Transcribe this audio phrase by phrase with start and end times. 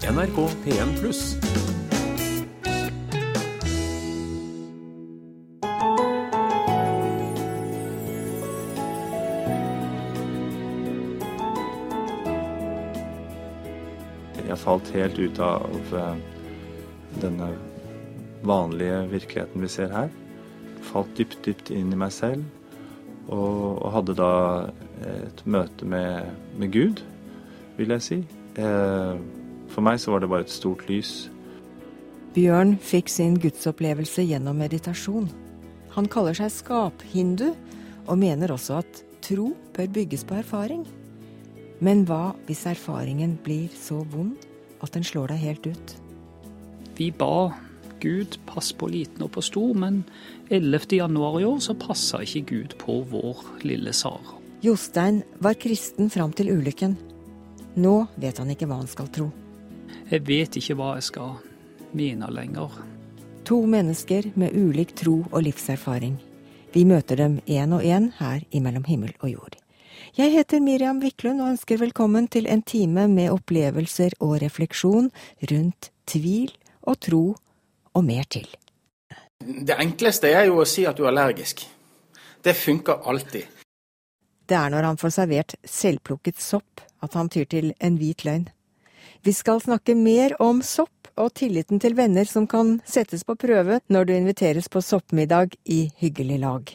[0.00, 1.36] NRK P1 pluss.
[14.40, 16.14] Jeg falt helt ut av eh,
[17.20, 17.50] denne
[18.40, 20.08] vanlige virkeligheten vi ser her.
[20.88, 22.48] Falt dypt, dypt inn i meg selv.
[23.28, 24.32] Og, og hadde da
[25.12, 27.04] et møte med, med Gud,
[27.76, 28.18] vil jeg si.
[28.56, 29.20] Eh,
[29.70, 31.28] for meg så var det bare et stort lys.
[32.34, 35.26] Bjørn fikk sin gudsopplevelse gjennom meditasjon.
[35.96, 37.50] Han kaller seg skaphindu,
[38.10, 40.84] og mener også at tro bør bygges på erfaring.
[41.80, 44.36] Men hva hvis erfaringen blir så vond
[44.84, 45.96] at den slår deg helt ut?
[46.98, 47.50] Vi ba
[48.00, 50.02] Gud pass på liten og på stor, men
[50.48, 50.96] 11.
[50.96, 54.38] januar i år så passa ikke Gud på vår lille Sara.
[54.64, 56.96] Jostein var kristen fram til ulykken.
[57.80, 59.30] Nå vet han ikke hva han skal tro.
[60.10, 61.36] Jeg vet ikke hva jeg skal
[61.96, 62.80] mene lenger.
[63.46, 66.18] To mennesker med ulik tro og livserfaring.
[66.74, 69.56] Vi møter dem én og én her i Mellom himmel og jord.
[70.16, 75.10] Jeg heter Miriam Wiklund og ønsker velkommen til en time med opplevelser og refleksjon
[75.50, 77.24] rundt tvil og tro
[77.94, 78.46] og mer til.
[79.40, 81.64] Det enkleste er jo å si at du er allergisk.
[82.44, 83.46] Det funker alltid.
[84.46, 88.48] Det er når han får servert selvplukket sopp at han tyr til en hvit løgn.
[89.22, 93.82] Vi skal snakke mer om sopp og tilliten til venner som kan settes på prøve
[93.92, 96.70] når du inviteres på soppmiddag i hyggelig lag.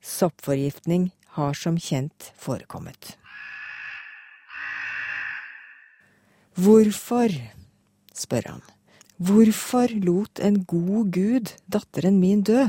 [0.00, 3.18] Soppforgiftning har som kjent forekommet.
[6.56, 7.36] Hvorfor,
[8.16, 8.64] spør han,
[9.20, 12.64] hvorfor lot en god gud datteren min dø?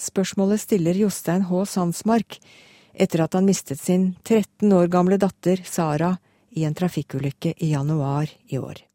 [0.00, 1.66] Spørsmålet stiller Jostein H.
[1.68, 2.40] Sandsmark
[2.96, 6.14] etter at han mistet sin 13 år gamle datter Sara
[6.50, 8.86] i en trafikkulykke i januar i år.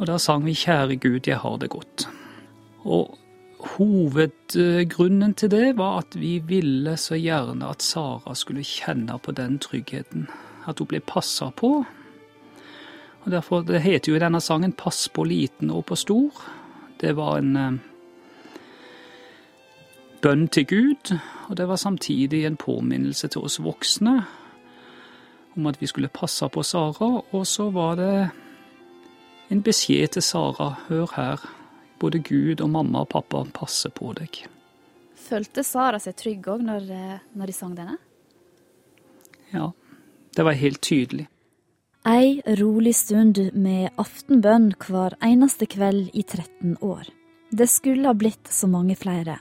[0.00, 2.08] Og da sang vi 'Kjære Gud, jeg har det godt'.
[2.84, 3.18] Og
[3.60, 9.58] hovedgrunnen til det var at vi ville så gjerne at Sara skulle kjenne på den
[9.58, 10.28] tryggheten.
[10.70, 11.84] At hun ble passa på.
[13.20, 16.48] Og derfor, Det heter jo i denne sangen 'Pass på liten og på stor'.
[17.00, 17.78] Det var en eh,
[20.22, 24.26] bønn til Gud, og det var samtidig en påminnelse til oss voksne
[25.56, 27.22] om at vi skulle passe på Sara.
[27.32, 28.30] Og så var det
[29.50, 30.76] en beskjed til Sara.
[30.88, 31.38] Hør her.
[31.98, 34.46] Både Gud og mamma og pappa passer på deg.
[35.16, 36.86] Følte Sara seg trygg òg når,
[37.34, 37.98] når de sang denne?
[39.52, 39.70] Ja,
[40.36, 41.28] det var helt tydelig.
[42.08, 47.04] Ei rolig stund med aftenbønn hver eneste kveld i 13 år.
[47.50, 49.36] Det skulle ha blitt så mange flere.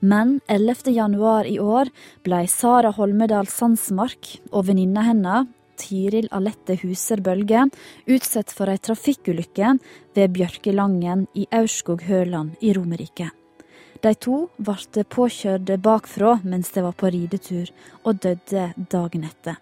[0.00, 0.92] Men 11.
[0.92, 1.90] januar i år
[2.22, 7.64] blei Sara Holmedal Sandsmark og venninna hennes, Tiril Alette Huser Bølge,
[8.06, 9.72] utsatt for ei trafikkulykke
[10.14, 13.32] ved Bjørkelangen i Aurskog-Høland i Romerike.
[14.04, 17.70] De to ble påkjørt bakfra mens de var på ridetur,
[18.04, 19.58] og døde dagen etter.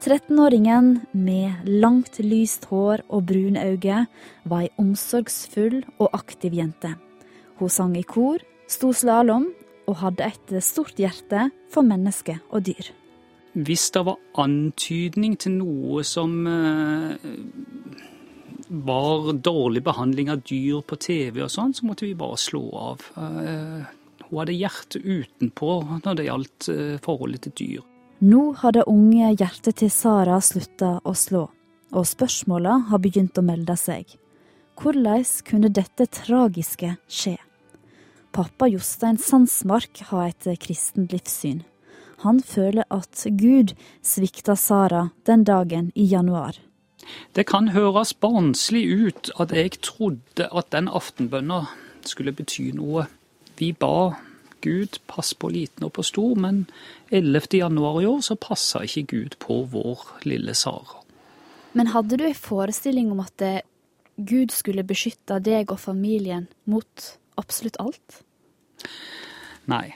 [0.00, 4.06] 13-åringen med langt, lyst hår og brune øyne
[4.48, 6.94] var ei omsorgsfull og aktiv jente.
[7.60, 9.50] Hun sang i kor, sto slalåm
[9.90, 12.88] og hadde et stort hjerte for mennesker og dyr.
[13.52, 17.28] Hvis det var antydning til noe som eh,
[18.70, 23.04] var dårlig behandling av dyr på TV og sånn, så måtte vi bare slå av.
[23.20, 23.80] Eh,
[24.30, 27.89] hun hadde hjertet utenpå når det gjaldt eh, forholdet til dyr.
[28.20, 31.46] Nå har det unge hjertet til Sara slutta å slå,
[31.96, 34.04] og spørsmåla har begynt å melde seg.
[34.76, 37.38] Hvordan kunne dette tragiske skje?
[38.36, 41.62] Pappa Jostein Sandsmark har et kristent livssyn.
[42.20, 43.72] Han føler at Gud
[44.04, 46.60] svikta Sara den dagen i januar.
[47.32, 51.62] Det kan høres barnslig ut at jeg trodde at den aftenbønna
[52.04, 53.08] skulle bety noe.
[53.56, 54.12] Vi ba
[54.60, 56.64] Gud pass på liten og på stor, men
[57.10, 57.58] 11.
[57.60, 61.00] januar i år så passa ikke Gud på vår lille Sara.
[61.72, 63.62] Men hadde du en forestilling om at eh,
[64.16, 68.22] Gud skulle beskytte deg og familien mot absolutt alt?
[69.70, 69.94] Nei.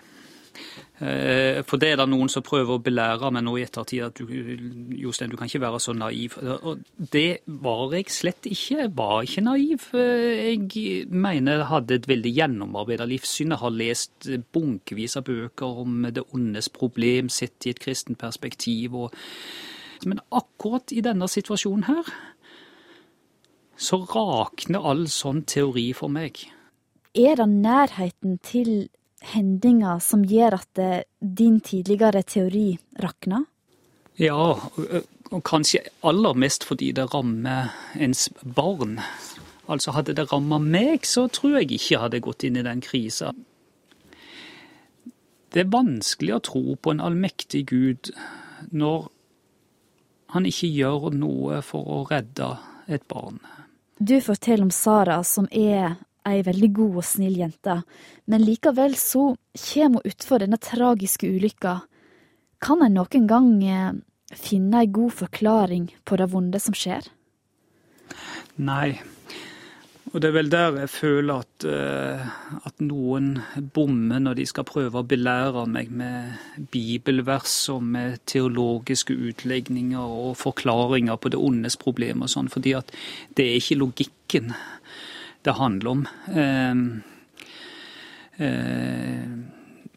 [1.03, 4.21] Eh, for det er det noen som prøver å belære meg nå i ettertid at
[4.21, 4.29] du,
[5.01, 6.37] Jostein, du kan ikke være så naiv.
[6.55, 8.79] Og det var jeg slett ikke.
[8.85, 9.89] Jeg var ikke naiv.
[9.99, 13.57] Eh, jeg mener jeg hadde et veldig gjennomarbeida livssyn.
[13.57, 18.95] Jeg har lest bunkevis av bøker om det ondes problem sett i et kristent perspektiv.
[18.95, 19.19] Og...
[20.07, 22.15] Men akkurat i denne situasjonen her,
[23.75, 26.45] så rakner all sånn teori for meg.
[27.19, 28.87] Er det nærheten til
[29.33, 33.47] hendinger som gjør at det, din tidligere teori rakner?
[34.21, 34.55] Ja,
[35.35, 39.01] og kanskje aller mest fordi det rammer ens barn.
[39.67, 42.85] Altså Hadde det ramma meg, så tror jeg ikke jeg hadde gått inn i den
[42.85, 43.33] krisa.
[45.55, 48.11] Det er vanskelig å tro på en allmektig Gud
[48.75, 49.09] når
[50.35, 52.57] han ikke gjør noe for å redde
[52.91, 53.39] et barn.
[53.99, 55.95] Du forteller om Sara, som er
[56.29, 57.79] ei veldig god og snill jente,
[58.31, 61.79] men likevel så kommer hun utfor denne tragiske ulykka.
[62.65, 63.91] Kan en noen gang eh,
[64.35, 67.11] finne ei god forklaring på det vonde som skjer?
[68.57, 68.95] Nei,
[70.15, 72.35] og det er vel der jeg føler at, uh,
[72.69, 73.33] at, noen
[73.75, 76.37] bommer når de skal prøve å belære meg med
[76.71, 82.95] bibelvers og med teologiske utlegninger og forklaringer på det ondes problem og sånn, fordi at
[83.35, 84.55] det er ikke logikken
[85.45, 86.07] det handler om.
[86.29, 86.77] Uh,
[88.41, 89.35] uh,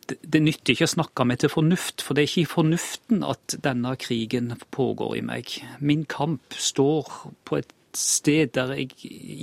[0.07, 3.57] det, nytter ikke å snakke meg til fornuft, for det er ikke i fornuften at
[3.63, 5.57] denne krigen pågår i meg.
[5.79, 7.11] Min kamp står
[7.47, 8.91] på et sted der jeg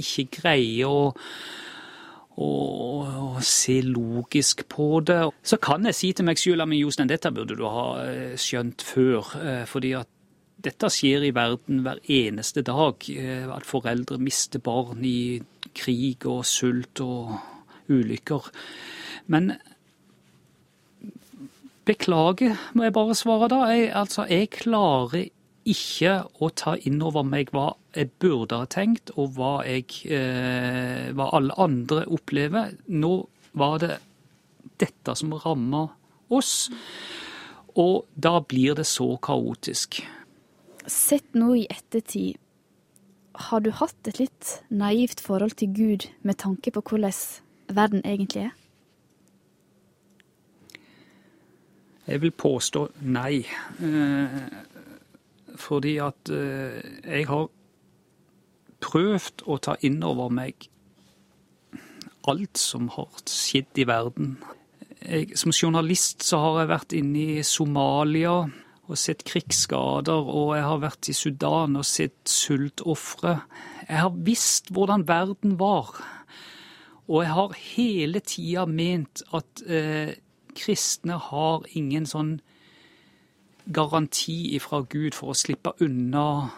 [0.04, 1.12] ikke greier å,
[2.44, 5.20] å se logisk på det.
[5.42, 8.84] Så kan jeg si til meg selv at Jostein, dette burde du ha eh, skjønt
[8.84, 9.34] før.
[9.40, 10.10] Eh, fordi at
[10.64, 13.04] dette skjer i verden hver eneste dag.
[13.10, 15.42] Eh, at foreldre mister barn i
[15.74, 17.36] krig og sult og
[17.90, 18.50] ulykker.
[19.26, 19.56] Men
[21.84, 23.64] beklager, må jeg bare svare da.
[23.72, 25.28] Jeg, altså, jeg klarer
[25.64, 26.14] ikke
[26.44, 31.30] å ta inn over meg hva jeg burde ha tenkt, og hva, jeg, eh, hva
[31.36, 32.74] alle andre opplever.
[32.92, 33.14] Nå
[33.56, 33.98] var det
[34.80, 35.86] dette som ramma
[36.34, 36.68] oss,
[37.78, 40.02] og da blir det så kaotisk.
[40.90, 42.36] Sett nå i ettertid,
[43.34, 47.14] har du hatt et litt naivt forhold til Gud med tanke på hvordan
[47.74, 48.52] verden egentlig er?
[52.04, 53.46] Jeg vil påstå nei.
[53.80, 54.38] Eh,
[55.56, 57.48] fordi at eh, jeg har
[58.84, 60.68] prøvd å ta inn over meg
[62.28, 64.36] alt som har skjedd i verden.
[65.04, 68.44] Jeg, som journalist så har jeg vært inne i Somalia
[68.84, 73.38] og sett krigsskader, og jeg har vært i Sudan og sett sultofre.
[73.88, 75.94] Jeg har visst hvordan verden var.
[77.08, 80.14] Og jeg har hele tida ment at eh,
[80.56, 82.38] kristne har ingen sånn
[83.64, 86.50] garanti ifra Gud for å slippe unna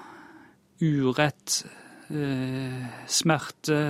[0.82, 1.64] urett,
[2.10, 3.80] eh, smerte.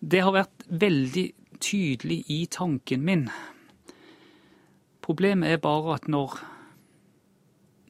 [0.00, 1.26] Det har vært veldig
[1.62, 3.28] tydelig i tanken min.
[5.02, 6.38] Problemet er bare at når,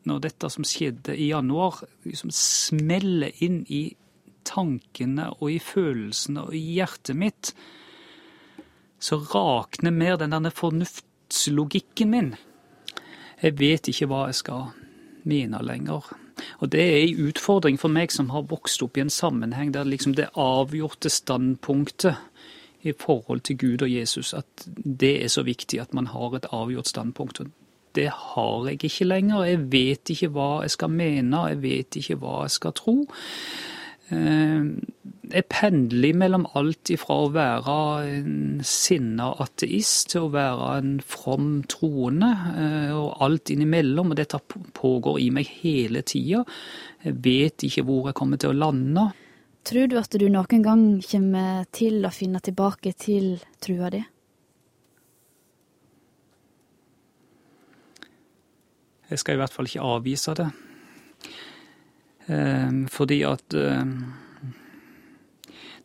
[0.09, 3.85] når dette som skjedde i januar, liksom smeller inn i
[4.49, 7.53] tankene og i følelsene og i hjertet mitt,
[9.03, 12.35] så rakner mer den der fornuftslogikken min.
[13.43, 14.69] Jeg vet ikke hva jeg skal
[15.27, 16.07] mene lenger.
[16.63, 19.89] Og det er en utfordring for meg som har vokst opp i en sammenheng der
[19.89, 22.19] liksom det avgjorte standpunktet
[22.83, 26.49] i forhold til Gud og Jesus, at det er så viktig at man har et
[26.51, 27.41] avgjort standpunkt.
[27.41, 27.51] Og
[27.97, 29.45] det har jeg ikke lenger.
[29.49, 32.97] Jeg vet ikke hva jeg skal mene, jeg vet ikke hva jeg skal tro.
[34.13, 34.67] Eh,
[35.33, 37.77] jeg pendler mellom alt ifra å være
[38.19, 44.13] en sinna ateist til å være en from troende, eh, og alt innimellom.
[44.13, 44.41] Og dette
[44.77, 46.45] pågår i meg hele tida.
[47.05, 49.11] Jeg vet ikke hvor jeg kommer til å lande.
[49.63, 54.03] Tror du at du noen gang kommer til å finne tilbake til trua di?
[59.13, 60.47] Jeg skal i hvert fall ikke avvise det.
[62.33, 64.13] Ehm, fordi at ehm,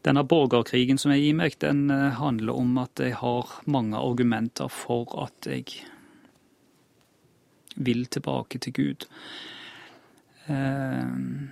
[0.07, 4.72] denne borgerkrigen som er i meg, den eh, handler om at jeg har mange argumenter
[4.72, 5.65] for at jeg
[7.75, 9.10] vil tilbake til Gud.
[10.48, 11.51] Én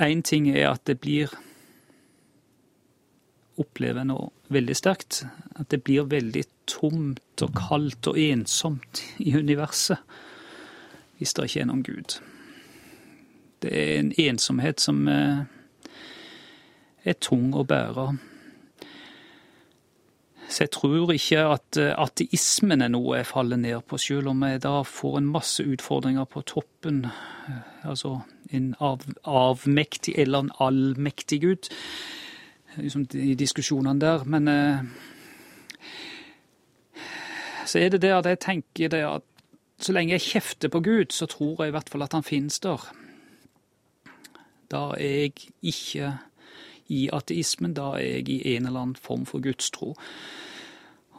[0.00, 1.28] ehm, ting er at det blir
[3.60, 4.18] Opplever nå
[4.54, 5.24] veldig sterkt.
[5.54, 9.98] At det blir veldig tomt og kaldt og ensomt i universet
[11.14, 12.16] hvis det ikke er noen Gud.
[13.62, 15.44] Det er en ensomhet som eh,
[17.06, 18.08] er tung å bære.
[20.50, 24.44] Så jeg tror ikke at eh, ateismen er noe jeg faller ned på, selv om
[24.44, 27.06] jeg da får en masse utfordringer på toppen.
[27.86, 28.18] Altså
[28.54, 31.70] en av, avmektig eller en allmektig Gud,
[32.76, 34.24] liksom i diskusjonene der.
[34.24, 34.48] Men
[37.66, 39.22] så er det det at jeg tenker det at
[39.80, 42.60] så lenge jeg kjefter på Gud, så tror jeg i hvert fall at han finnes
[42.62, 42.80] der.
[44.70, 46.12] Da er jeg ikke
[46.88, 49.94] i ateismen, da er jeg i en eller annen form for gudstro.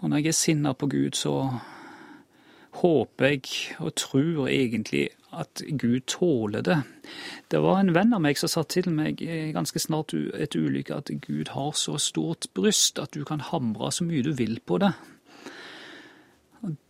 [0.01, 1.59] Og når jeg er sinna på Gud, så
[2.85, 6.77] håper jeg og tror egentlig at Gud tåler det.
[7.51, 9.19] Det var en venn av meg som sa til meg
[9.55, 14.07] ganske snart etter ulykke at Gud har så stort bryst at du kan hamre så
[14.07, 14.93] mye du vil på det.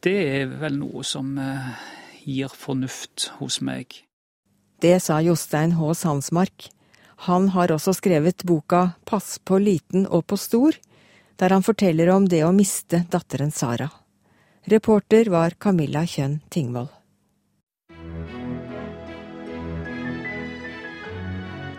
[0.06, 1.72] Det er vel noe som eh,
[2.24, 3.98] gir fornuft hos meg.
[4.80, 5.92] Det sa Jostein H.
[6.00, 6.70] Sandsmark.
[7.28, 10.78] Han har også skrevet boka Pass på liten og på stor,
[11.40, 13.90] der han forteller om det å miste datteren Sara.
[14.66, 16.88] Reporter var Camilla Kjønn Tingvoll.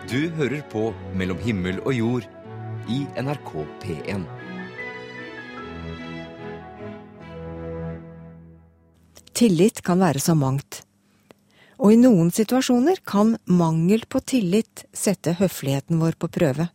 [0.07, 0.85] Du hører på
[1.19, 2.29] Mellom himmel og jord
[2.87, 3.51] i NRK
[3.83, 4.23] P1.
[9.35, 10.85] Tillit kan være så mangt.
[11.83, 16.71] Og i noen situasjoner kan mangel på tillit sette høfligheten vår på prøve.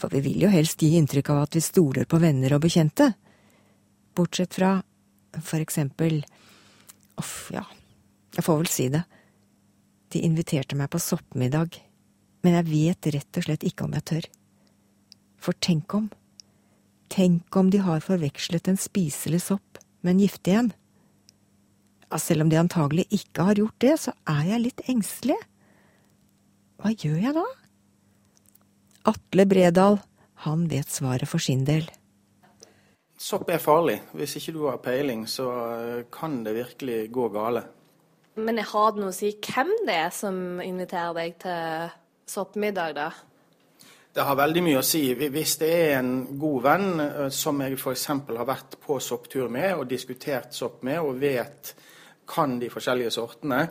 [0.00, 3.12] For vi vil jo helst gi inntrykk av at vi stoler på venner og bekjente.
[4.16, 4.78] Bortsett fra
[5.44, 6.22] for eksempel
[7.18, 7.64] Uff, ja,
[8.36, 9.02] jeg får vel si det.
[10.14, 11.74] De inviterte meg på soppmiddag,
[12.46, 14.28] men jeg vet rett og slett ikke om jeg tør.
[15.42, 16.06] For tenk om,
[17.10, 20.70] tenk om de har forvekslet en spiselig sopp med en giftig en?
[22.06, 25.36] Ja, selv om de antagelig ikke har gjort det, så er jeg litt engstelig.
[26.78, 27.46] Hva gjør jeg da?
[29.10, 29.98] Atle Bredal,
[30.46, 31.90] han vet svaret for sin del.
[33.18, 33.96] Sopp er farlig.
[34.14, 37.64] Hvis ikke du har peiling, så eh, kan det virkelig gå gale.
[38.38, 41.88] Men jeg har det noe å si hvem det er som inviterer deg til
[42.30, 43.08] soppmiddag, da?
[44.14, 45.02] Det har veldig mye å si.
[45.18, 48.06] Hvis det er en god venn eh, som jeg f.eks.
[48.06, 51.74] har vært på sopptur med og diskutert sopp med, og vet
[52.30, 53.64] kan de forskjellige sortene.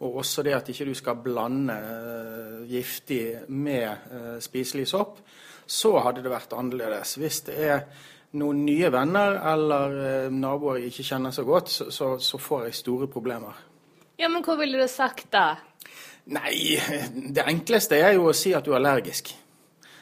[0.00, 5.20] Og også det at ikke du skal blande uh, giftig med spiselig sopp.
[5.66, 7.14] Så hadde det vært annerledes.
[7.20, 7.86] Hvis det er
[8.38, 12.66] noen nye venner eller uh, naboer jeg ikke kjenner så godt, så, så, så, får
[12.68, 13.62] jeg store problemer.
[14.18, 15.54] Ja, Men hva ville du sagt da?
[16.34, 16.78] Nei,
[17.34, 19.34] det enkleste er jo å si at du er allergisk.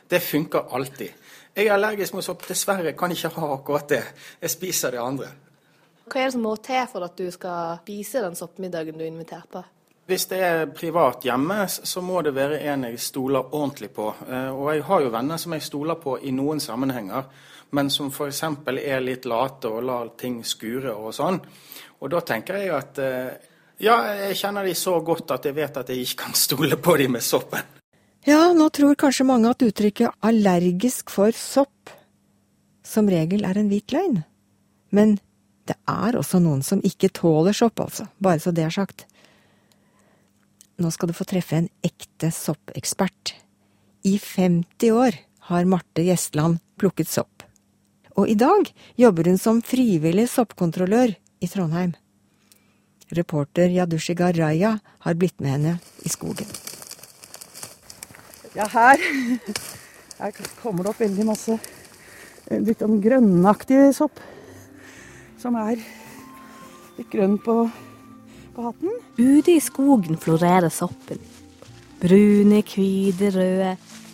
[0.09, 1.21] Det funker alltid.
[1.57, 2.45] Jeg er allergisk mot sopp.
[2.49, 4.03] Dessverre kan jeg ikke ha akkurat det.
[4.41, 5.29] Jeg spiser det andre.
[6.09, 9.11] Hva er det som må til for at du skal spise den soppmiddagen du er
[9.11, 9.63] invitert på?
[10.11, 14.09] Hvis det er privat hjemme, så må det være en jeg stoler ordentlig på.
[14.29, 17.29] Eh, og jeg har jo venner som jeg stoler på i noen sammenhenger,
[17.73, 18.43] men som f.eks.
[18.69, 21.41] er litt late og lar ting skure og sånn.
[22.03, 23.31] Og da tenker jeg at eh,
[23.83, 23.97] ja,
[24.29, 27.09] jeg kjenner de så godt at jeg vet at jeg ikke kan stole på de
[27.11, 27.65] med soppen.
[28.29, 31.91] Ja, nå tror kanskje mange at uttrykket 'allergisk for sopp'
[32.87, 34.23] som regel er en hvit løgn.
[34.91, 35.19] Men
[35.67, 39.07] det er også noen som ikke tåler sopp, altså, bare så det er sagt.
[40.79, 43.35] Nå skal du få treffe en ekte soppekspert.
[44.05, 47.42] I 50 år har Marte Gjestland plukket sopp.
[48.19, 48.69] Og i dag
[49.01, 51.95] jobber hun som frivillig soppkontrollør i Trondheim.
[53.13, 56.49] Reporter Yadushiga Raya har blitt med henne i skogen.
[58.57, 59.01] Ja, her,
[60.19, 61.57] her kommer det opp veldig masse
[62.53, 64.21] litt om grønnaktig sopp
[65.41, 65.79] som er
[66.99, 67.57] litt grønn på,
[68.53, 68.99] på hatten.
[69.17, 71.23] Ute i skogen florerer soppen.
[72.03, 73.73] Brune, hvite, røde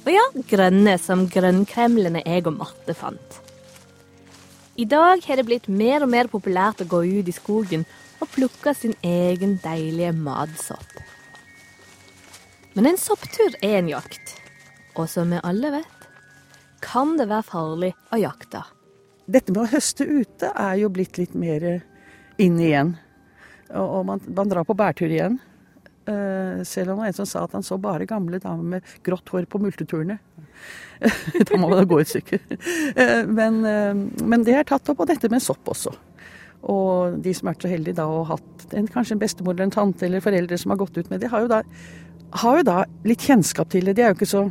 [0.08, 3.42] og ja, grønne som grønnkremlene jeg og Marte fant.
[4.78, 7.80] I dag har det blitt mer og mer populært å gå ut i skogen
[8.22, 11.00] og plukke sin egen deilige matsopp.
[12.76, 14.36] Men en sopptur er en jakt,
[14.94, 16.06] og som vi alle vet,
[16.78, 18.62] kan det være farlig å jakte.
[19.26, 21.66] Dette med å høste ute er jo blitt litt mer
[22.38, 22.94] inn igjen.
[23.74, 25.40] Og man, man drar på bærtur igjen.
[26.08, 28.92] Uh, selv om det var en som sa at han så bare gamle damer med
[29.04, 30.16] grått hår på multeturene.
[31.48, 32.40] da må man gå et stykke.
[32.96, 35.92] Uh, men, uh, men, det er tatt opp, og dette med sopp også.
[36.72, 39.74] Og de som er så heldige da og hatt en, kanskje en bestemor eller en
[39.74, 41.60] tante eller foreldre som har gått ut med det, har jo da,
[42.42, 43.98] har jo da litt kjennskap til det.
[43.98, 44.48] De er jo ikke så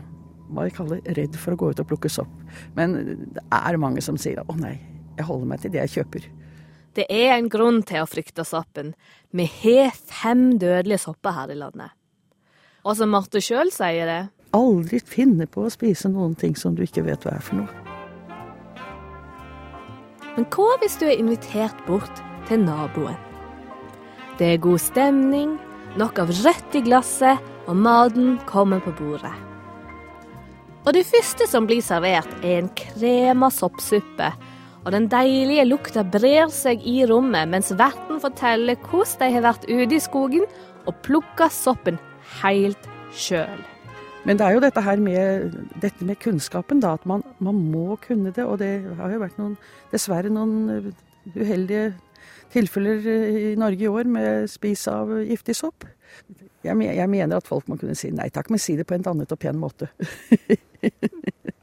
[0.48, 2.32] hva jeg kaller redd for å gå ut og plukke sopp.
[2.78, 2.96] Men
[3.36, 4.78] det er mange som sier å nei,
[5.18, 6.30] jeg holder meg til det jeg kjøper.
[6.98, 8.96] Det er en grunn til å frykte soppen.
[9.30, 11.94] Vi har fem dødelige sopper her i landet.
[12.82, 14.22] Og som Marte sjøl sier det
[14.58, 17.84] Aldri finne på å spise noen ting som du ikke vet hva er for noe.
[20.38, 23.20] Men hva hvis du er invitert bort til naboen?
[24.40, 25.56] Det er god stemning,
[26.00, 29.34] nok av rødt i glasset, og maten kommer på bordet.
[30.88, 34.32] Og det første som blir servert, er en krema soppsuppe.
[34.88, 39.66] Og den deilige lukta brer seg i rommet mens verten forteller hvordan de har vært
[39.68, 40.46] ute i skogen
[40.88, 41.98] og plukka soppen
[42.40, 43.66] helt sjøl.
[44.24, 46.94] Men det er jo dette her med, dette med kunnskapen, da.
[46.96, 48.44] At man, man, må kunne det.
[48.48, 49.58] Og det har jo vært noen,
[49.92, 50.94] dessverre noen
[51.36, 51.92] uheldige
[52.56, 55.84] tilfeller i Norge i år med spis av giftig sopp.
[56.64, 59.04] Jeg, jeg mener at folk må kunne si nei takk, men si det på en
[59.04, 59.92] dannet og pen måte.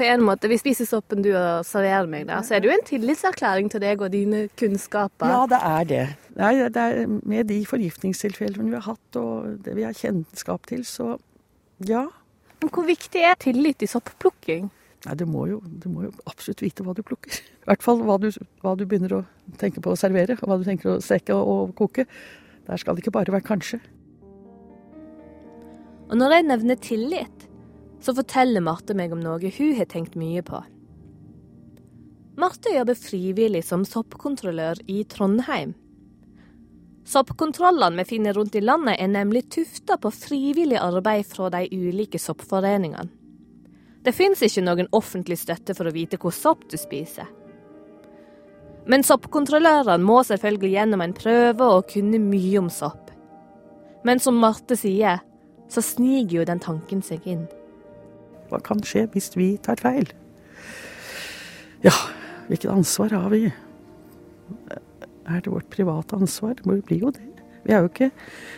[0.00, 1.30] på en måte, Hvis spiser soppen du
[1.66, 5.28] serverer meg, da, så er det jo en tillitserklæring til deg og dine kunnskaper.
[5.28, 6.04] Ja, det er det.
[6.40, 10.86] Nei, det er med de forgiftningstilfellene vi har hatt og det vi har kjennskap til,
[10.88, 11.18] så
[11.84, 12.06] ja.
[12.60, 14.70] Men hvor viktig er tillit i soppplukking?
[15.06, 17.36] Nei, du må, jo, du må jo absolutt vite hva du plukker.
[17.60, 18.28] I hvert fall hva du,
[18.64, 19.22] hva du begynner å
[19.60, 22.04] tenke på å servere, og hva du tenker å steke og, og koke.
[22.68, 23.80] Der skal det ikke bare være kanskje.
[26.10, 27.49] Og når jeg nevner tillit,
[28.00, 30.62] så forteller Marte meg om noe hun har tenkt mye på.
[32.40, 35.74] Marte jobber frivillig som soppkontrollør i Trondheim.
[37.04, 42.20] Soppkontrollene vi finner rundt i landet er nemlig tufta på frivillig arbeid fra de ulike
[42.22, 43.10] soppforeningene.
[44.00, 47.26] Det fins ikke noen offentlig støtte for å vite hvor sopp du spiser.
[48.88, 53.10] Men soppkontrollørene må selvfølgelig gjennom en prøve og kunne mye om sopp.
[54.08, 55.20] Men som Marte sier,
[55.68, 57.44] så sniker jo den tanken seg inn.
[58.50, 60.10] Hva kan skje hvis vi tar feil?
[61.86, 61.94] Ja,
[62.48, 63.46] hvilket ansvar har vi?
[65.30, 66.56] Er det vårt private ansvar?
[66.58, 67.26] Det må jo det.
[67.64, 68.10] Vi er jo ikke,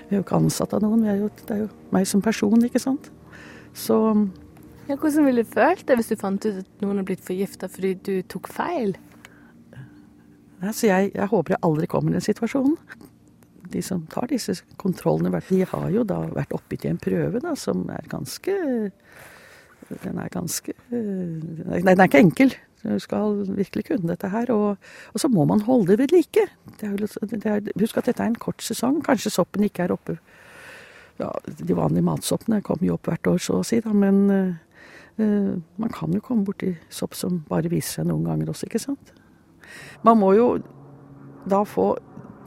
[0.08, 1.04] vi er jo ikke ansatt av noen.
[1.18, 3.10] Jo, det er jo meg som person, ikke sant.
[3.74, 3.98] Så
[4.88, 7.68] ja, Hvordan ville du følt det hvis du fant ut at noen har blitt forgifta
[7.70, 8.96] fordi du tok feil?
[10.62, 12.76] Altså jeg, jeg, håper jeg aldri kommer i den situasjonen.
[13.72, 17.54] De som tar disse kontrollene, de har jo da vært oppgitt til en prøve da,
[17.58, 18.54] som er ganske
[19.90, 22.54] den er ganske Nei, Den er ikke enkel.
[22.82, 24.50] Du skal virkelig kunne dette her.
[24.50, 24.76] Og,
[25.14, 26.46] og så må man holde det ved like.
[26.80, 26.96] Det er,
[27.30, 29.02] det er, husk at dette er en kort sesong.
[29.06, 30.18] Kanskje soppen ikke er oppe
[31.20, 33.92] ja, De vanlige matsoppene kommer jo opp hvert år, så å si, da.
[33.94, 38.66] Men uh, man kan jo komme borti sopp som bare viser seg noen ganger også,
[38.66, 39.12] ikke sant.
[40.02, 40.48] Man må jo
[41.48, 41.92] da få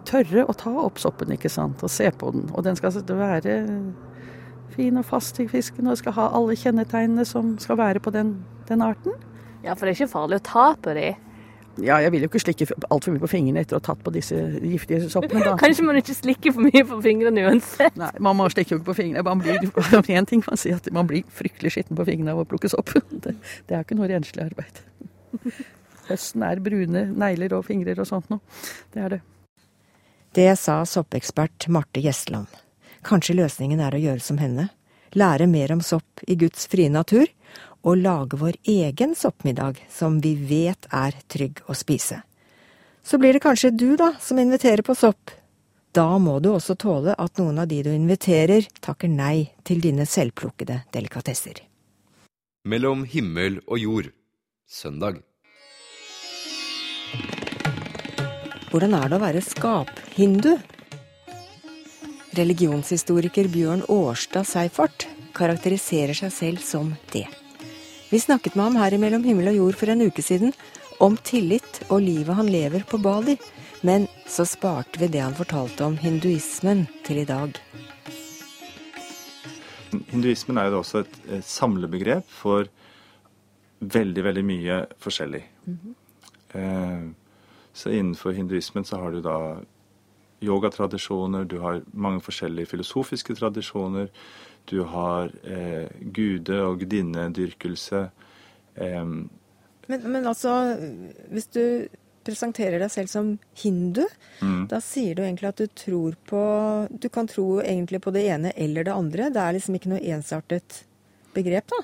[0.06, 2.50] tørre å ta opp soppen, ikke sant, og se på den.
[2.54, 3.56] Og den skal være
[4.74, 8.38] fin og fast i fisken og skal ha alle kjennetegnene som skal være på den,
[8.70, 9.14] den arten.
[9.66, 11.14] Ja, for det er ikke farlig å ta på de?
[11.84, 14.12] Ja, jeg vil jo ikke slikke altfor mye på fingrene etter å ha tatt på
[14.16, 15.42] disse giftige soppene.
[15.44, 15.56] da.
[15.64, 17.98] Kanskje man ikke slikker for mye på fingrene uansett?
[18.00, 19.26] Nei, man må slikke jo ikke på fingrene.
[19.28, 22.48] Man blir, en ting man sier at man blir fryktelig skitten på fingrene av å
[22.48, 22.94] plukke sopp.
[23.26, 23.36] Det,
[23.68, 24.84] det er ikke noe renslig arbeid.
[26.08, 28.44] Høsten er brune negler og fingrer og sånt noe.
[28.94, 29.24] Det er det.
[30.36, 32.52] Det sa soppekspert Marte Gjesland.
[33.06, 34.70] Kanskje løsningen er å gjøre som henne,
[35.14, 37.30] lære mer om sopp i Guds frie natur,
[37.86, 42.24] og lage vår egen soppmiddag som vi vet er trygg å spise.
[43.06, 45.30] Så blir det kanskje du, da, som inviterer på sopp.
[45.94, 50.10] Da må du også tåle at noen av de du inviterer, takker nei til dine
[50.10, 51.62] selvplukkede delikatesser.
[52.66, 54.10] Mellom himmel og jord,
[54.66, 55.22] søndag.
[58.74, 60.56] Hvordan er det å være skaphindu?
[62.36, 67.26] Religionshistoriker Bjørn Årstad Seifert karakteriserer seg selv som det.
[68.10, 70.52] Vi snakket med ham her i Mellom himmel og jord for en uke siden
[71.04, 73.38] om tillit og livet han lever på Bali,
[73.88, 77.56] men så sparte vi det han fortalte om hinduismen til i dag.
[80.12, 82.68] Hinduismen er jo også et, et samlebegrep for
[83.80, 85.44] veldig, veldig mye forskjellig.
[85.66, 85.96] Mm -hmm.
[86.60, 87.12] eh,
[87.74, 89.60] så innenfor hinduismen så har du da
[90.44, 94.10] yogatradisjoner, du har mange forskjellige filosofiske tradisjoner.
[94.66, 98.10] Du har eh, gude- og gudinnedyrkelse.
[98.76, 99.06] Eh,
[99.88, 100.76] men, men, altså,
[101.30, 101.64] hvis du
[102.26, 104.04] presenterer deg selv som hindu,
[104.42, 104.66] mm.
[104.72, 106.42] da sier du egentlig at du tror på
[106.90, 109.30] Du kan tro egentlig på det ene eller det andre.
[109.30, 110.82] Det er liksom ikke noe ensartet
[111.38, 111.84] begrep, da?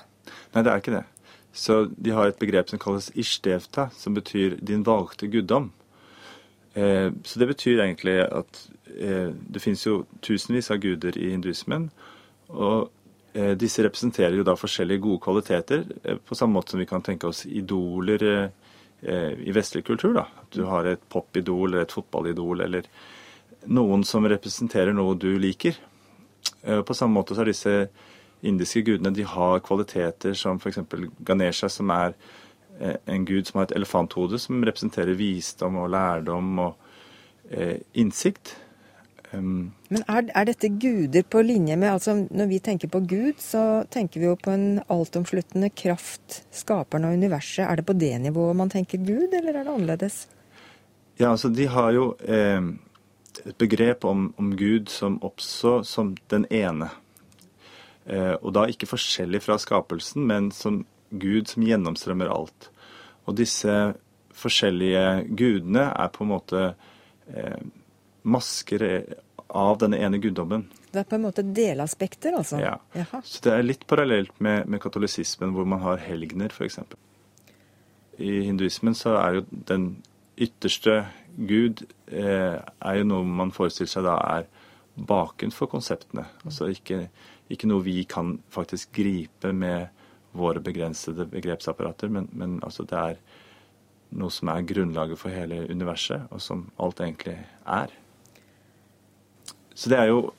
[0.54, 1.04] Nei, det er ikke det.
[1.52, 5.70] Så de har et begrep som kalles ishtevta, som betyr din valgte guddom.
[6.74, 8.64] Eh, så det betyr egentlig at
[8.96, 11.90] eh, det finnes jo tusenvis av guder i hinduismen.
[12.48, 12.88] Og
[13.36, 15.84] eh, disse representerer jo da forskjellige gode kvaliteter,
[16.24, 18.50] på samme måte som vi kan tenke oss idoler
[19.02, 20.12] i vestlig kultur.
[20.14, 20.28] da.
[20.54, 22.86] Du har et popidol eller et fotballidol eller
[23.66, 25.74] noen som representerer noe du liker.
[26.62, 27.72] På samme måte så har disse
[28.46, 30.78] indiske gudene de har kvaliteter som f.eks.
[31.18, 32.14] Ganesha, som er
[32.80, 36.92] en gud som har et elefanthode, som representerer visdom og lærdom og
[37.50, 38.56] eh, innsikt.
[39.32, 43.38] Um, Men er, er, dette guder på linje med altså Når vi tenker på Gud,
[43.40, 47.64] så tenker vi jo på en altomsluttende kraft, skaperen av universet.
[47.64, 50.26] Er det på det nivået man tenker Gud, eller er det annerledes?
[51.16, 52.60] Ja, altså de har jo eh,
[53.46, 56.90] et begrep om, om, Gud som også som den ene.
[58.04, 62.70] Eh, og da ikke forskjellig fra skapelsen, men som Gud som gjennomstrømmer alt.
[63.28, 63.76] Og disse
[64.36, 65.04] forskjellige
[65.38, 66.62] gudene er på en måte
[67.28, 67.58] eh,
[68.22, 68.84] masker
[69.52, 70.66] av denne ene guddommen.
[70.92, 72.60] Det er på en måte delaspekter, altså?
[72.60, 72.76] Ja.
[72.96, 73.22] Jaha.
[73.24, 76.80] Så det er litt parallelt med, med katolisismen, hvor man har helgener, f.eks.
[78.20, 79.86] I hinduismen så er jo den
[80.40, 81.02] ytterste
[81.36, 84.48] gud eh, er jo noe man forestiller seg da er
[85.08, 86.26] baken for konseptene.
[86.44, 87.06] Altså ikke,
[87.52, 89.88] ikke noe vi kan faktisk gripe med
[90.32, 93.18] våre begrensede begrepsapparater, men, men altså det er
[94.16, 97.92] noe som er grunnlaget for hele universet, og som alt egentlig er.
[99.74, 100.32] Så det er jo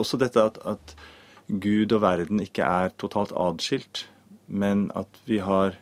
[0.00, 0.94] også dette at, at
[1.48, 4.06] Gud og verden ikke er totalt atskilt,
[4.46, 5.76] men at vi har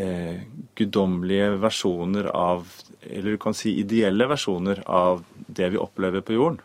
[0.00, 0.44] eh,
[0.76, 2.66] guddommelige versjoner av
[3.04, 6.60] Eller du kan si ideelle versjoner av det vi opplever på jorden.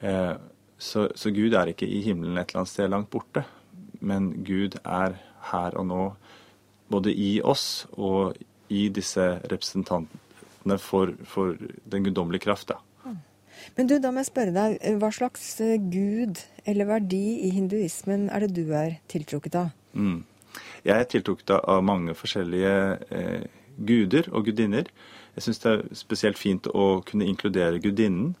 [0.00, 0.34] eh,
[0.78, 3.42] så, så Gud er ikke i himmelen et eller annet sted langt borte,
[4.00, 5.16] men Gud er
[5.50, 6.04] her og nå,
[6.90, 8.36] både i oss og
[8.70, 11.56] i disse representantene for, for
[11.90, 12.72] den guddommelige kraft.
[12.72, 12.80] da.
[13.76, 18.28] Men du, da må jeg spørre deg, hva slags eh, gud eller verdi i hinduismen
[18.32, 19.72] er det du er tiltrukket av?
[19.92, 20.22] Mm.
[20.84, 22.76] Jeg er tiltrukket av mange forskjellige
[23.14, 23.44] eh,
[23.76, 24.88] guder og gudinner.
[25.36, 28.34] Jeg syns det er spesielt fint å kunne inkludere gudinnen.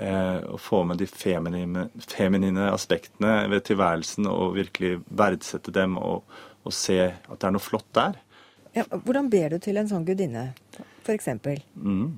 [0.00, 6.24] Eh, og få med de feminine, feminine aspektene ved tilværelsen og virkelig verdsette dem og,
[6.64, 8.16] og se at det er noe flott der.
[8.72, 10.52] Ja, hvordan ber du til en sånn gudinne,
[11.04, 11.28] f.eks.?
[11.74, 12.16] Mm.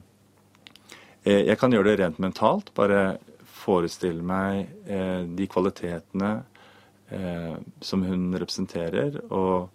[1.24, 2.70] Eh, Jeg kan gjøre det rent mentalt.
[2.76, 3.18] Bare
[3.62, 6.32] forestille meg eh, de kvalitetene
[7.10, 9.70] eh, som hun representerer, og,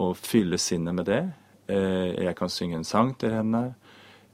[0.00, 1.22] og fylle sinnet med det.
[1.68, 3.74] Eh, jeg kan synge en sang til henne.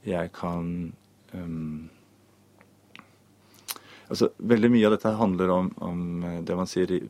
[0.06, 0.92] Jeg kan
[1.34, 1.88] ehm,
[4.08, 7.00] Altså, veldig mye av dette handler om, om eh, det man sier i,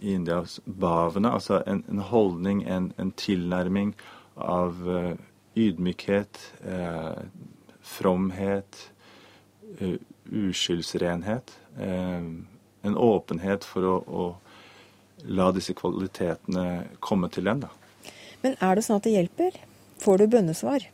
[0.00, 1.32] i India, bhavene.
[1.36, 3.92] Altså en, en holdning, en, en tilnærming
[4.40, 5.12] av uh,
[5.58, 7.20] ydmykhet, uh,
[7.84, 8.86] fromhet,
[9.82, 9.98] uh,
[10.30, 11.56] uskyldsrenhet.
[11.76, 14.24] en åpenhet for å, å
[15.28, 17.66] la disse kvalitetene komme til en.
[17.66, 17.70] da.
[18.42, 19.58] Men er det sånn at det hjelper?
[20.00, 20.86] Får du bønnesvar?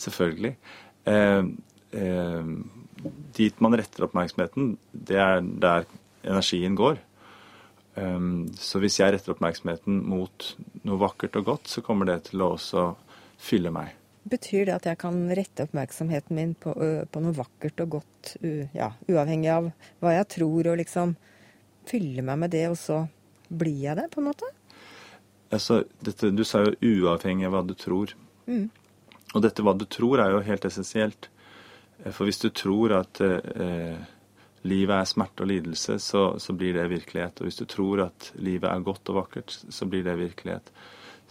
[0.00, 0.54] Selvfølgelig.
[1.04, 1.44] Eh,
[2.00, 2.52] eh,
[3.36, 5.86] dit man retter oppmerksomheten, det er der
[6.24, 7.00] energien går.
[7.96, 10.52] Um, så hvis jeg retter oppmerksomheten mot
[10.86, 12.90] noe vakkert og godt, så kommer det til å også
[13.40, 13.96] fylle meg.
[14.30, 18.34] Betyr det at jeg kan rette oppmerksomheten min på, på noe vakkert og godt,
[18.76, 19.70] ja, uavhengig av
[20.02, 21.16] hva jeg tror, og liksom
[21.88, 23.02] fylle meg med det, og så
[23.48, 24.50] blir jeg det, på en måte?
[25.50, 28.12] Altså, dette, du sa jo uavhengig av hva du tror.
[28.46, 28.68] Mm.
[29.34, 31.30] Og dette hva du tror er jo helt essensielt.
[32.04, 33.98] Eh, For hvis du tror at eh,
[34.62, 37.40] livet er smerte og lidelse, så, så blir det virkelighet.
[37.40, 40.72] Og hvis du tror at livet er godt og vakkert, så blir det virkelighet.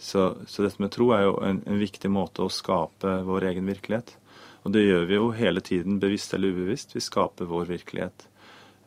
[0.00, 3.68] Så, så dette med tro er jo en, en viktig måte å skape vår egen
[3.68, 4.16] virkelighet.
[4.64, 6.94] Og det gjør vi jo hele tiden, bevisst eller ubevisst.
[6.96, 8.26] Vi skaper vår virkelighet.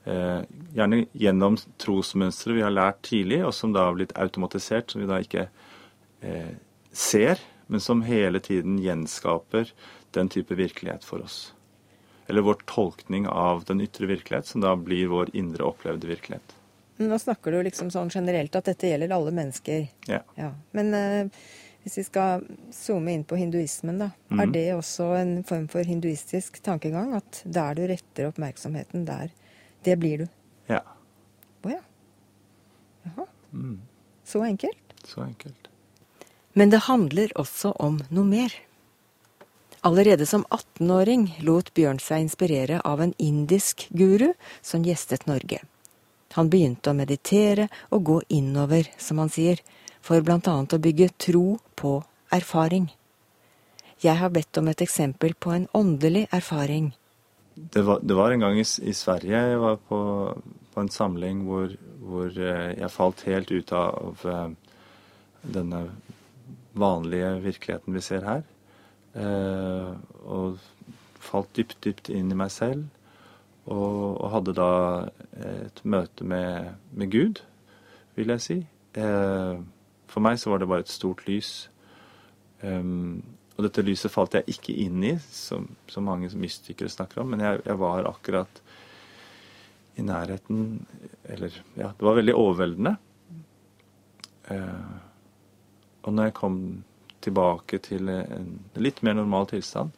[0.06, 0.42] Eh,
[0.76, 5.10] gjerne gjennom trosmønstre vi har lært tidlig, og som da har blitt automatisert, som vi
[5.10, 5.48] da ikke
[6.26, 6.54] eh,
[6.92, 7.42] ser,
[7.72, 9.72] men som hele tiden gjenskaper
[10.14, 11.54] den type virkelighet for oss.
[12.28, 16.54] Eller vår tolkning av den ytre virkelighet, som da blir vår indre opplevde virkelighet.
[16.98, 19.88] Nå snakker du liksom sånn generelt at dette gjelder alle mennesker.
[20.08, 20.22] Ja.
[20.72, 21.28] Men eh,
[21.84, 24.12] hvis vi skal zoome inn på hinduismen, da.
[24.32, 24.52] Er Mhm.
[24.54, 27.14] det også en form for hinduistisk tankegang?
[27.16, 29.32] At der du retter oppmerksomheten, der
[29.84, 30.28] Det blir du.
[30.70, 30.80] Ja.
[31.66, 31.82] Å ja.
[33.06, 33.26] Jaha.
[33.54, 33.82] Mm.
[34.24, 34.94] Så enkelt.
[35.04, 35.68] Så enkelt.
[36.56, 38.54] Men det handler også om noe mer.
[39.86, 44.30] Allerede som 18-åring lot Bjørn seg inspirere av en indisk guru
[44.64, 45.60] som gjestet Norge.
[46.38, 49.60] Han begynte å meditere og gå innover, som han sier,
[50.00, 51.98] for blant annet å bygge tro på
[52.32, 52.88] erfaring.
[54.00, 56.94] Jeg har bedt om et eksempel på en åndelig erfaring.
[57.54, 60.00] Det var, det var en gang i, i Sverige jeg var på,
[60.74, 64.48] på en samling hvor, hvor eh, jeg falt helt ut av eh,
[65.60, 65.86] denne
[66.72, 68.48] vanlige virkeligheten vi ser her.
[69.14, 69.92] Eh,
[70.26, 70.60] og
[71.24, 72.86] falt dypt, dypt inn i meg selv.
[73.64, 74.72] Og, og hadde da
[75.40, 77.44] et møte med, med Gud,
[78.18, 78.58] vil jeg si.
[79.00, 79.62] Eh,
[80.12, 81.54] for meg så var det bare et stort lys.
[82.64, 87.44] Og dette lyset falt jeg ikke inn i, som, som mange mystikere snakker om, men
[87.44, 88.62] jeg, jeg var akkurat
[89.96, 90.86] i nærheten
[91.30, 92.96] Eller ja, det var veldig overveldende.
[94.50, 94.96] Eh,
[96.04, 96.58] og når jeg kom
[97.24, 99.96] tilbake til en litt mer normal tilstand,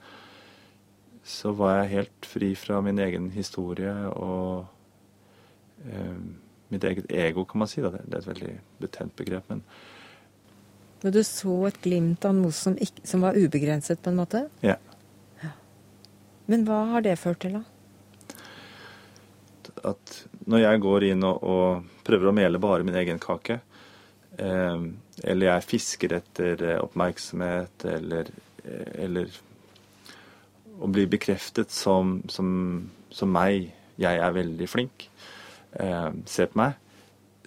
[1.25, 4.65] så var jeg helt fri fra min egen historie og
[5.89, 6.17] eh,
[6.73, 7.81] mitt eget ego, kan man si.
[7.81, 7.91] Da.
[7.97, 9.49] Det er et veldig betent begrep.
[9.49, 9.63] men
[11.01, 14.45] Når du så et glimt av noe som, ikke, som var ubegrenset, på en måte?
[14.65, 14.77] Ja.
[15.41, 15.53] ja.
[16.51, 17.65] Men hva har det ført til, da?
[19.85, 23.59] At når jeg går inn og, og prøver å mele bare min egen kake,
[24.37, 28.31] eller jeg fisker etter oppmerksomhet, eller,
[28.99, 29.29] eller
[30.79, 32.49] å bli bekreftet som, som,
[33.13, 33.69] som meg,
[34.01, 35.07] jeg er veldig flink,
[35.79, 36.75] eh, se på meg,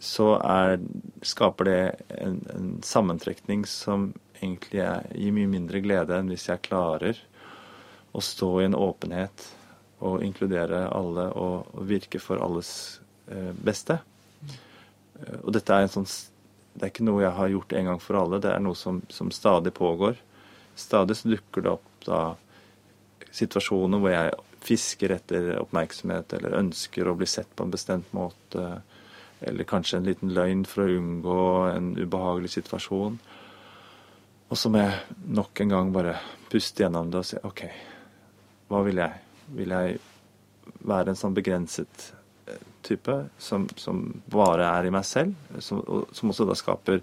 [0.00, 0.78] så er,
[1.26, 1.80] skaper det
[2.22, 7.18] en, en, sammentrekning som egentlig er, gir mye mindre glede enn hvis jeg klarer
[8.14, 9.48] å stå i en åpenhet
[10.06, 12.70] og inkludere alle og, og virke for alles
[13.26, 13.98] eh, beste.
[14.46, 16.08] Eh, og dette er en sånn
[16.78, 19.00] Det er ikke noe jeg har gjort en gang for alle, det er noe som,
[19.10, 20.20] som stadig pågår.
[20.78, 22.20] Stadig så dukker det opp da
[23.34, 28.68] situasjoner hvor jeg fisker etter oppmerksomhet eller ønsker å bli sett på en bestemt måte.
[29.40, 33.18] Eller kanskje en liten løgn for å unngå en ubehagelig situasjon.
[34.48, 36.14] Og så må jeg nok en gang bare
[36.50, 37.64] puste gjennom det og si OK,
[38.70, 39.24] hva vil jeg?
[39.58, 39.98] Vil jeg
[40.88, 42.12] være en sånn begrenset
[42.86, 45.34] type som, som bare er i meg selv?
[45.64, 45.82] Som,
[46.12, 47.02] som, også da skaper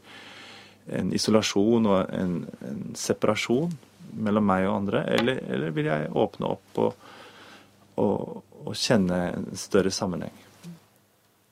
[0.96, 3.74] en isolasjon og en, en separasjon
[4.16, 5.06] mellom meg og andre?
[5.18, 7.12] Eller, eller vil jeg åpne opp og,
[8.02, 10.34] og, og, kjenne en større sammenheng?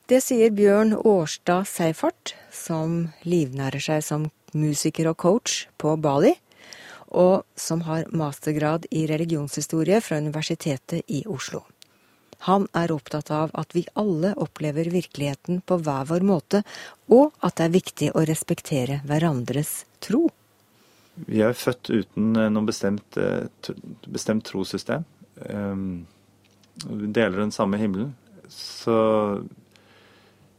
[0.09, 6.33] Det sier Bjørn Årstad Seifert, som livnærer seg som musiker og coach på Bali,
[7.13, 11.63] og som har mastergrad i religionshistorie fra Universitetet i Oslo.
[12.43, 16.63] Han er opptatt av at vi alle opplever virkeligheten på hver vår måte,
[17.07, 20.25] og at det er viktig å respektere hverandres tro.
[21.15, 23.45] Vi er født uten eh, noe bestemt, eh,
[24.09, 25.05] bestemt trossystem.
[25.45, 26.05] Ehm,
[26.83, 28.15] vi deler den samme himmelen.
[28.49, 28.97] Så,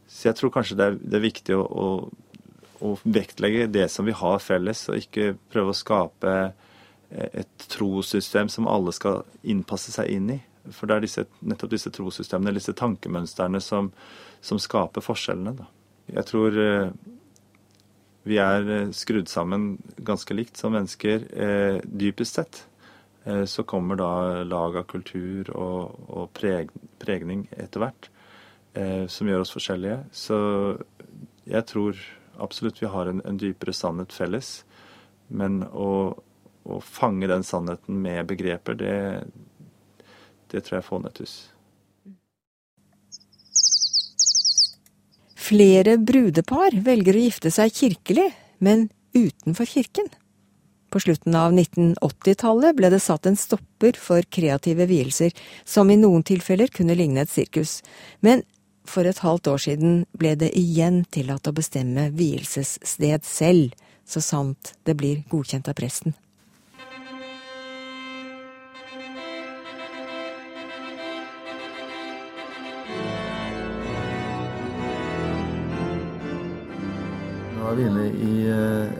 [0.07, 1.89] så jeg tror kanskje det er, det er viktig å, å,
[2.79, 8.49] å, vektlegge det som vi har felles, og ikke prøve å skape eh, et trossystem
[8.49, 10.41] som alle skal innpasse seg inn i.
[10.73, 13.91] For det er disse, nettopp disse trossystemene, disse tankemønstrene, som,
[14.41, 15.55] som skaper forskjellene.
[15.59, 15.67] Da.
[16.15, 16.57] Jeg tror
[18.25, 22.63] vi er eh, skrudd sammen ganske likt som mennesker, eh, dypest sett.
[23.25, 28.09] Eh, så kommer da lag av kultur og, og preg, pregning etter hvert
[28.73, 29.99] eh, som gjør oss forskjellige.
[30.13, 30.37] Så
[31.45, 32.01] jeg tror
[32.41, 34.57] absolutt vi har en, en dypere sannhet felles.
[35.27, 36.15] Men å,
[36.65, 38.95] å, fange den sannheten med begreper, det,
[40.55, 41.35] det tror jeg er fånyttes.
[45.45, 48.31] Flere brudepar velger å gifte seg kirkelig,
[48.63, 50.07] men utenfor kirken.
[50.89, 55.35] På slutten av 1980-tallet ble det satt en stopper for kreative vielser,
[55.67, 57.81] som i noen tilfeller kunne ligne et sirkus.
[58.25, 58.45] Men
[58.87, 63.75] for et halvt år siden ble det igjen tillatt å bestemme vielsessted selv,
[64.07, 66.15] så sant det blir godkjent av presten.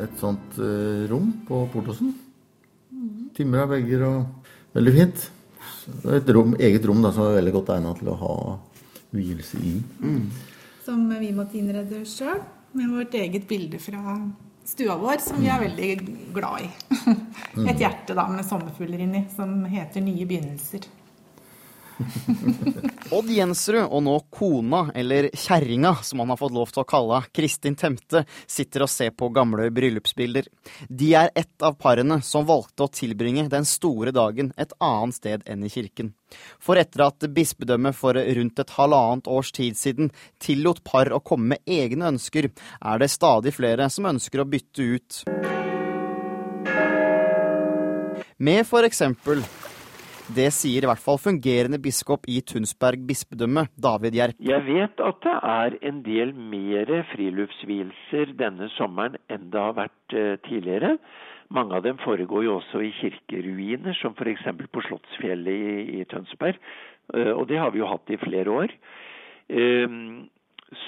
[0.06, 2.14] Et sånt eh, rom på Portosen.
[3.36, 5.28] Timra vegger og veldig fint.
[6.16, 8.36] Et rom, eget rom da, som er veldig godt egnet til å ha
[9.16, 9.76] vielse i.
[10.02, 10.24] Mm.
[10.86, 12.42] Som vi måtte innrede sjøl,
[12.76, 14.18] med vårt eget bilde fra
[14.66, 15.90] stua vår, som vi er veldig
[16.36, 16.70] glad i.
[17.70, 20.88] Et hjerte da med sommerfugler inni, som heter Nye begynnelser.
[23.16, 27.22] Odd Jensrud og nå kona, eller kjerringa som han har fått lov til å kalle
[27.36, 30.50] Kristin Temte, sitter og ser på gamle bryllupsbilder.
[30.90, 35.46] De er ett av parene som valgte å tilbringe den store dagen et annet sted
[35.50, 36.14] enn i kirken.
[36.60, 41.56] For etter at bispedømmet for rundt et halvannet års tid siden tillot par å komme
[41.56, 42.50] med egne ønsker,
[42.82, 45.24] er det stadig flere som ønsker å bytte ut
[48.38, 49.44] med for eksempel
[50.34, 54.40] det sier i hvert fall fungerende biskop i Tunsberg bispedømme, David Gjerp.
[54.42, 60.18] Jeg vet at det er en del mer friluftsvielser denne sommeren enn det har vært
[60.18, 60.96] eh, tidligere.
[61.54, 64.48] Mange av dem foregår jo også i kirkeruiner, som f.eks.
[64.74, 66.58] på Slottsfjellet i, i Tønsberg.
[67.14, 68.74] Eh, og det har vi jo hatt i flere år.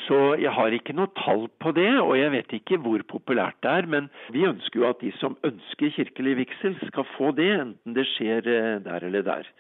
[0.08, 3.70] Så jeg har ikke noe tall på det, og jeg vet ikke hvor populært det
[3.70, 3.88] er.
[3.94, 8.08] Men vi ønsker jo at de som ønsker kirkelig vigsel, skal få det, enten det
[8.16, 9.52] skjer eh, der eller der.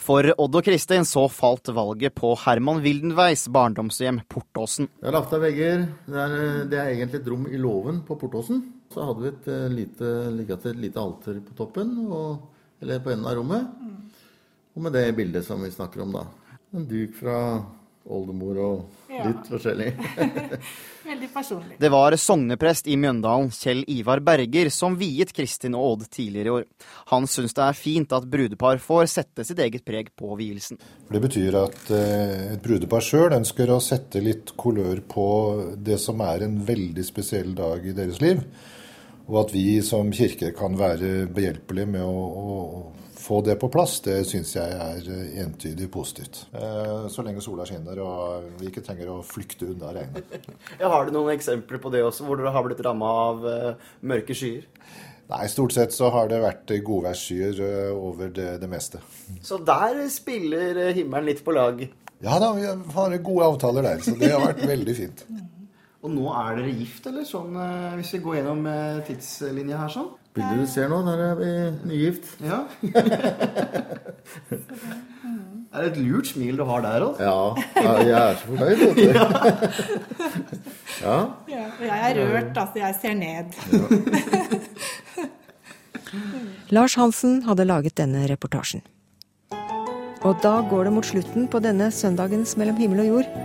[0.00, 4.88] For Odd og Kristin så falt valget på Herman Wildenveis barndomshjem Portåsen.
[4.96, 5.84] Det er lagt av vegger.
[6.06, 8.62] Det er, eh, det er, egentlig et rom i låven på Portåsen.
[8.90, 10.14] Så hadde vi et eh, lite,
[10.56, 12.48] et lite alter på toppen, og,
[12.82, 13.70] eller på enden av rommet.
[14.74, 16.26] Og med det bildet som vi snakker om, da.
[16.74, 17.36] En duk fra
[18.10, 19.24] oldemor og Ja.
[19.26, 19.90] litt forskjellig.
[21.10, 21.76] Veldig personlig.
[21.82, 26.54] Det var sogneprest i Mjøndalen, Kjell Ivar Berger, som viet Kristin og Odd tidligere i
[26.60, 26.66] år.
[27.10, 30.78] Han syns det er fint at brudepar får sette sitt eget preg på vielsen.
[31.10, 35.26] Det betyr at eh, et brudepar sjøl ønsker å sette litt kolør på
[35.76, 38.44] det som er en veldig spesiell dag i deres liv.
[39.30, 43.98] Og at vi som kirke kan være behjelpelige med å, å få det på plass,
[44.04, 46.42] det syns jeg er eh, entydig positivt.
[46.56, 50.48] Eh, Så lenge sola skinner og vi ikke trenger å flykte unna regnet.
[50.80, 53.88] Ja, har du noen eksempler på det også, hvor dere har blitt ramma av eh,
[54.08, 54.66] mørke skyer?
[55.30, 57.60] Nei, stort sett så har det vært godværsskyer
[57.94, 58.98] over det, det meste.
[59.46, 61.84] Så der spiller himmelen litt på lag.
[62.24, 65.22] Ja da, vi har gode avtaler der, så det har vært veldig fint.
[66.02, 67.28] Og nå er dere gift, eller?
[67.28, 67.54] Sånn,
[68.00, 68.66] hvis vi går gjennom
[69.06, 70.08] tidslinja her sånn?
[70.30, 71.50] Bildet du ser nå, der er vi
[71.90, 72.28] nygift.
[72.44, 72.60] Ja.
[74.50, 74.60] det
[75.74, 77.18] er et lurt smil du har der, òg.
[77.18, 79.02] Ja, ja, jeg er så fornøyd, vet du.
[79.10, 79.26] Ja.
[81.00, 81.16] Ja,
[81.80, 82.76] jeg er rørt, altså.
[82.76, 83.54] Jeg ser ned.
[86.68, 88.82] Lars Hansen hadde laget denne reportasjen.
[90.20, 93.40] Og da går det mot slutten på denne søndagens Mellom himmel og jord.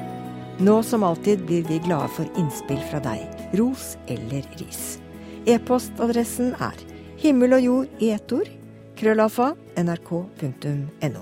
[0.60, 3.24] Nå som alltid blir vi glade for innspill fra deg,
[3.56, 5.05] ros eller ris.
[5.46, 6.80] E-postadressen er
[7.22, 8.50] himmel og jord i ett ord,
[8.98, 11.22] krøllalfa, nrk.no.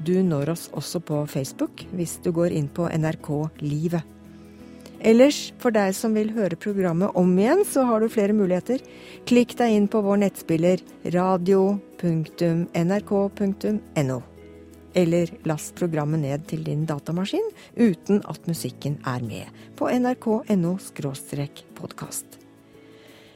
[0.00, 4.02] Du når oss også på Facebook hvis du går inn på NRK Livet.
[5.00, 8.78] Ellers, for deg som vil høre programmet om igjen, så har du flere muligheter.
[9.28, 10.78] Klikk deg inn på vår nettspiller
[11.14, 11.78] radio.nrk.no.
[15.00, 17.48] Eller last programmet ned til din datamaskin
[17.78, 19.46] uten at musikken er med,
[19.78, 20.76] på nrk.no
[21.80, 22.39] podkast.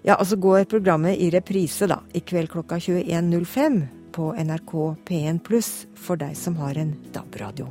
[0.05, 3.79] Ja, og så går programmet i reprise, da, i kveld klokka 21.05
[4.13, 4.75] på NRK
[5.09, 7.71] P1 pluss for deg som har en DAB-radio.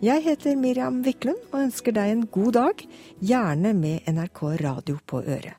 [0.00, 2.84] Jeg heter Miriam Wiklund og ønsker deg en god dag,
[3.20, 5.58] gjerne med NRK radio på øret.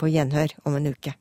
[0.00, 1.12] På gjenhør om en uke.